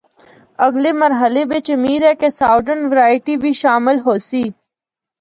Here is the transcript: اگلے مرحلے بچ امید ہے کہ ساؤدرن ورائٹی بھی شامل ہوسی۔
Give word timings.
اگلے 0.65 0.91
مرحلے 1.01 1.41
بچ 1.51 1.65
امید 1.75 2.01
ہے 2.07 2.13
کہ 2.21 2.27
ساؤدرن 2.39 2.83
ورائٹی 2.91 3.35
بھی 3.41 3.51
شامل 3.63 3.95
ہوسی۔ 4.05 4.43